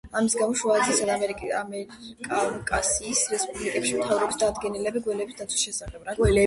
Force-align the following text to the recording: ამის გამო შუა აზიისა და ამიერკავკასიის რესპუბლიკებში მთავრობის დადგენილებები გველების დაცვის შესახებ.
ამის 0.19 0.35
გამო 0.37 0.53
შუა 0.61 0.77
აზიისა 0.83 1.09
და 1.09 1.17
ამიერკავკასიის 1.59 3.23
რესპუბლიკებში 3.35 3.97
მთავრობის 4.01 4.43
დადგენილებები 4.47 5.09
გველების 5.11 5.43
დაცვის 5.43 5.69
შესახებ. 5.71 6.11